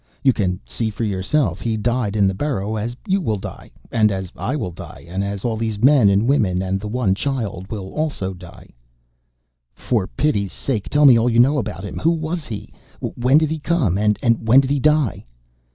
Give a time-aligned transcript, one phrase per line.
[0.23, 1.61] "You can see for yourself.
[1.61, 5.45] He died in the burrow as you will die, and I will die, and as
[5.45, 8.69] all these men and women and the one child will also die."
[9.75, 11.99] "For pity's sake tell me all you know about him.
[11.99, 12.73] Who was he?
[12.99, 15.23] When did he come, and when did he die?"